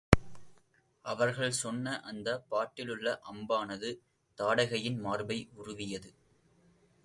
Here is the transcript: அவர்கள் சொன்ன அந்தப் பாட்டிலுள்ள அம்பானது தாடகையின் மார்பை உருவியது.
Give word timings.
அவர்கள் 1.05 1.51
சொன்ன 1.51 2.01
அந்தப் 2.01 2.45
பாட்டிலுள்ள 2.49 3.21
அம்பானது 3.31 3.91
தாடகையின் 4.37 4.99
மார்பை 4.99 5.49
உருவியது. 5.53 6.11